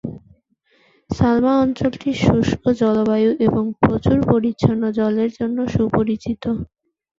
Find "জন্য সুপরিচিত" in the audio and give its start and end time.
5.39-6.43